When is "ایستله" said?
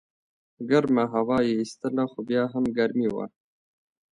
1.61-2.03